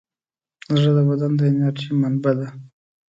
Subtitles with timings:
[0.81, 2.47] زړه د بدن د انرژۍ منبع ده.